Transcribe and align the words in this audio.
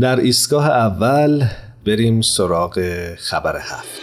در 0.00 0.20
ایستگاه 0.20 0.70
اول 0.70 1.44
بریم 1.86 2.20
سراغ 2.20 2.80
خبر 3.18 3.56
هفت 3.56 4.00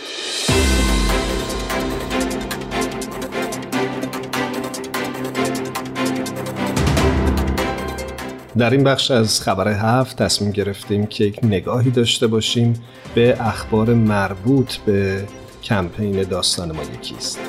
در 8.58 8.70
این 8.70 8.84
بخش 8.84 9.12
از 9.12 9.42
خبر 9.42 9.68
هفت 9.68 10.24
تصمیم 10.24 10.52
گرفتیم 10.52 11.06
که 11.06 11.24
یک 11.24 11.40
نگاهی 11.44 11.92
داشته 11.92 12.28
باشیم 12.28 12.74
به 13.16 13.38
اخبار 13.40 13.94
مربوط 13.94 14.76
به 14.76 15.28
کمپین 15.64 16.24
داستان 16.24 16.72
ما 16.72 16.82
یکیست. 16.84 17.40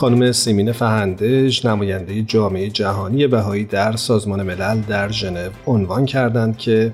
خانم 0.00 0.32
سیمین 0.32 0.72
فهندج 0.72 1.66
نماینده 1.66 2.22
جامعه 2.22 2.70
جهانی 2.70 3.26
بهایی 3.26 3.64
در 3.64 3.96
سازمان 3.96 4.42
ملل 4.42 4.80
در 4.80 5.08
ژنو 5.12 5.50
عنوان 5.66 6.06
کردند 6.06 6.58
که 6.58 6.92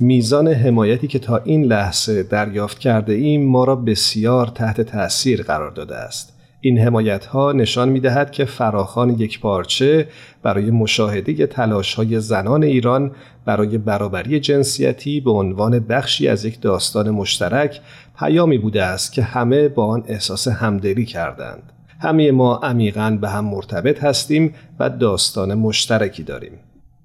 میزان 0.00 0.48
حمایتی 0.48 1.08
که 1.08 1.18
تا 1.18 1.36
این 1.44 1.64
لحظه 1.64 2.22
دریافت 2.22 2.78
کرده 2.78 3.12
ایم 3.12 3.50
ما 3.50 3.64
را 3.64 3.76
بسیار 3.76 4.46
تحت 4.46 4.80
تأثیر 4.80 5.42
قرار 5.42 5.70
داده 5.70 5.96
است. 5.96 6.32
این 6.60 6.78
حمایت 6.78 7.26
ها 7.26 7.52
نشان 7.52 7.88
می 7.88 8.00
دهد 8.00 8.30
که 8.30 8.44
فراخان 8.44 9.10
یک 9.10 9.40
پارچه 9.40 10.08
برای 10.42 10.70
مشاهده 10.70 11.46
تلاش 11.46 11.94
های 11.94 12.20
زنان 12.20 12.62
ایران 12.62 13.12
برای 13.44 13.78
برابری 13.78 14.40
جنسیتی 14.40 15.20
به 15.20 15.30
عنوان 15.30 15.78
بخشی 15.78 16.28
از 16.28 16.44
یک 16.44 16.60
داستان 16.60 17.10
مشترک 17.10 17.80
پیامی 18.18 18.58
بوده 18.58 18.84
است 18.84 19.12
که 19.12 19.22
همه 19.22 19.68
با 19.68 19.86
آن 19.86 20.04
احساس 20.06 20.48
همدلی 20.48 21.04
کردند. 21.04 21.74
همه 22.04 22.32
ما 22.32 22.56
عمیقا 22.56 23.18
به 23.20 23.28
هم 23.28 23.44
مرتبط 23.44 24.04
هستیم 24.04 24.54
و 24.80 24.90
داستان 24.90 25.54
مشترکی 25.54 26.22
داریم. 26.22 26.52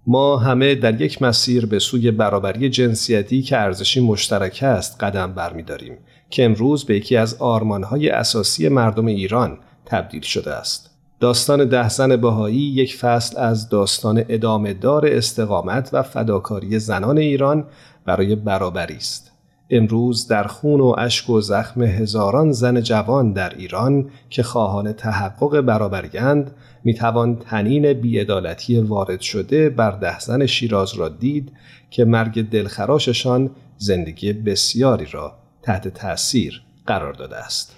ما 0.07 0.37
همه 0.37 0.75
در 0.75 1.01
یک 1.01 1.21
مسیر 1.21 1.65
به 1.65 1.79
سوی 1.79 2.11
برابری 2.11 2.69
جنسیتی 2.69 3.41
که 3.41 3.57
ارزشی 3.57 3.99
مشترک 3.99 4.59
است 4.63 5.03
قدم 5.03 5.33
برمیداریم 5.33 5.97
که 6.29 6.45
امروز 6.45 6.85
به 6.85 6.95
یکی 6.95 7.17
از 7.17 7.35
آرمانهای 7.39 8.09
اساسی 8.09 8.69
مردم 8.69 9.05
ایران 9.05 9.57
تبدیل 9.85 10.21
شده 10.21 10.53
است. 10.53 10.89
داستان 11.19 11.65
ده 11.65 11.89
زن 11.89 12.15
بهایی 12.15 12.59
یک 12.59 12.95
فصل 12.95 13.39
از 13.39 13.69
داستان 13.69 14.23
ادامه 14.29 14.73
دار 14.73 15.05
استقامت 15.05 15.89
و 15.93 16.03
فداکاری 16.03 16.79
زنان 16.79 17.17
ایران 17.17 17.65
برای 18.05 18.35
برابری 18.35 18.95
است. 18.95 19.28
امروز 19.69 20.27
در 20.27 20.43
خون 20.43 20.81
و 20.81 20.95
اشک 20.97 21.29
و 21.29 21.41
زخم 21.41 21.81
هزاران 21.81 22.51
زن 22.51 22.81
جوان 22.81 23.33
در 23.33 23.55
ایران 23.57 24.09
که 24.29 24.43
خواهان 24.43 24.93
تحقق 24.93 25.61
برابریند 25.61 26.51
می 26.83 26.93
توان 26.93 27.35
تنین 27.35 27.93
بیعدالتی 27.93 28.79
وارد 28.79 29.21
شده 29.21 29.69
بر 29.69 29.91
ده 29.91 30.19
زن 30.19 30.45
شیراز 30.45 30.93
را 30.93 31.09
دید 31.09 31.51
که 31.89 32.05
مرگ 32.05 32.49
دلخراششان 32.49 33.49
زندگی 33.77 34.33
بسیاری 34.33 35.05
را 35.11 35.33
تحت 35.61 35.87
تأثیر 35.87 36.61
قرار 36.87 37.13
داده 37.13 37.37
است. 37.37 37.75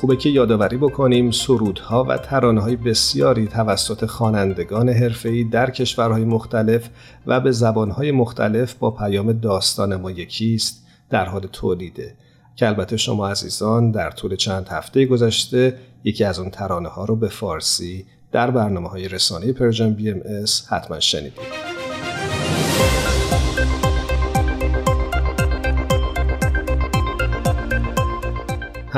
خوبه 0.00 0.16
که 0.16 0.28
یادآوری 0.28 0.76
بکنیم 0.76 1.30
سرودها 1.30 2.04
و 2.04 2.18
ترانه‌های 2.18 2.76
بسیاری 2.76 3.46
توسط 3.46 4.06
خوانندگان 4.06 4.88
حرفه‌ای 4.88 5.44
در 5.44 5.70
کشورهای 5.70 6.24
مختلف 6.24 6.88
و 7.26 7.40
به 7.40 7.52
زبانهای 7.52 8.12
مختلف 8.12 8.74
با 8.74 8.90
پیام 8.90 9.32
داستان 9.32 9.96
ما 9.96 10.10
یکیست 10.10 10.86
در 11.10 11.24
حال 11.24 11.48
تولیده 11.52 12.14
که 12.56 12.66
البته 12.66 12.96
شما 12.96 13.28
عزیزان 13.28 13.90
در 13.90 14.10
طول 14.10 14.36
چند 14.36 14.68
هفته 14.68 15.06
گذشته 15.06 15.78
یکی 16.04 16.24
از 16.24 16.38
اون 16.38 16.50
ترانه 16.50 16.88
ها 16.88 17.04
رو 17.04 17.16
به 17.16 17.28
فارسی 17.28 18.06
در 18.32 18.50
برنامه 18.50 18.88
های 18.88 19.08
رسانه 19.08 19.52
پرژن 19.52 19.94
بی 19.94 20.10
ام 20.10 20.20
حتما 20.70 21.00
شنیدید. 21.00 21.67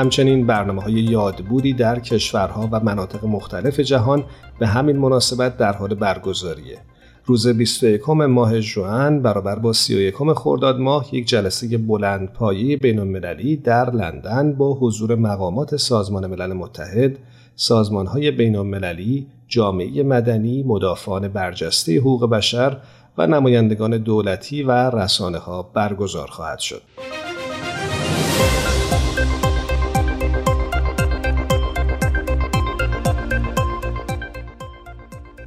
همچنین 0.01 0.47
برنامه 0.47 0.81
های 0.81 0.93
یادبودی 0.93 1.73
در 1.73 1.99
کشورها 1.99 2.69
و 2.71 2.79
مناطق 2.79 3.25
مختلف 3.25 3.79
جهان 3.79 4.23
به 4.59 4.67
همین 4.67 4.97
مناسبت 4.97 5.57
در 5.57 5.73
حال 5.73 5.95
برگزاریه. 5.95 6.77
روز 7.25 7.47
21 7.47 8.09
ماه 8.09 8.59
جوان 8.59 9.21
برابر 9.21 9.55
با 9.55 9.73
31 9.73 10.15
خرداد 10.35 10.79
ماه 10.79 11.15
یک 11.15 11.25
جلسه 11.27 11.77
بلند 11.77 12.33
پایی 12.33 12.77
بین 12.77 12.99
المللی 12.99 13.55
در 13.55 13.91
لندن 13.91 14.53
با 14.53 14.73
حضور 14.73 15.15
مقامات 15.15 15.75
سازمان 15.75 16.27
ملل 16.27 16.53
متحد، 16.53 17.17
سازمان 17.55 18.07
های 18.07 18.31
بین 18.31 18.55
المللی، 18.55 19.27
جامعه 19.47 20.03
مدنی، 20.03 20.63
مدافعان 20.63 21.27
برجسته 21.27 21.99
حقوق 21.99 22.29
بشر 22.29 22.77
و 23.17 23.27
نمایندگان 23.27 23.97
دولتی 23.97 24.63
و 24.63 24.71
رسانه 24.71 25.37
ها 25.37 25.71
برگزار 25.73 26.27
خواهد 26.27 26.59
شد. 26.59 26.81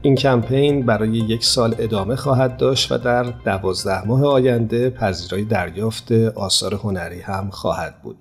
این 0.04 0.14
کمپین 0.14 0.86
برای 0.86 1.10
یک 1.10 1.44
سال 1.44 1.74
ادامه 1.78 2.16
خواهد 2.16 2.56
داشت 2.56 2.92
و 2.92 2.98
در 2.98 3.22
دوازده 3.22 4.06
ماه 4.06 4.24
آینده 4.24 4.90
پذیرای 4.90 5.44
دریافت 5.44 6.12
آثار 6.12 6.74
هنری 6.74 7.20
هم 7.20 7.50
خواهد 7.50 8.02
بود. 8.02 8.16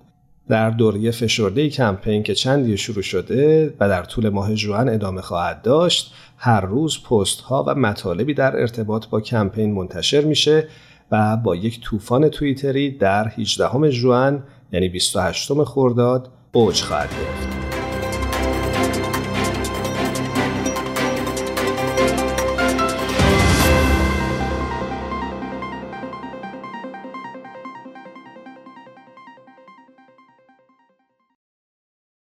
در 0.48 0.70
دوره 0.70 1.10
فشرده 1.10 1.68
کمپین 1.68 2.22
که 2.22 2.34
چندی 2.34 2.76
شروع 2.76 3.02
شده 3.02 3.74
و 3.80 3.88
در 3.88 4.02
طول 4.02 4.28
ماه 4.28 4.54
جوان 4.54 4.88
ادامه 4.88 5.20
خواهد 5.20 5.62
داشت 5.62 6.14
هر 6.36 6.60
روز 6.60 7.02
پست 7.02 7.40
ها 7.40 7.64
و 7.66 7.74
مطالبی 7.74 8.34
در 8.34 8.60
ارتباط 8.60 9.06
با 9.06 9.20
کمپین 9.20 9.72
منتشر 9.72 10.20
میشه 10.20 10.68
و 11.10 11.36
با 11.36 11.56
یک 11.56 11.80
طوفان 11.80 12.28
توییتری 12.28 12.90
در 12.90 13.28
18 13.28 13.90
جوان 13.90 14.42
یعنی 14.72 14.88
28 14.88 15.64
خرداد 15.64 16.28
اوج 16.52 16.82
خواهد 16.82 17.10
گرفت. 17.10 17.33